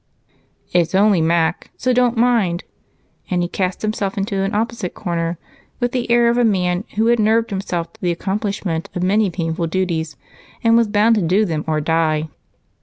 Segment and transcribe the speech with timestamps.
[0.73, 2.63] "It's 'only Mac,' so don't mind,"
[3.29, 5.37] and he cast himself into an opposite corner
[5.79, 9.29] with the air of a man who had nerved himself to the accomplishment of many
[9.29, 10.15] painful duties
[10.63, 12.29] and was bound to do them or die.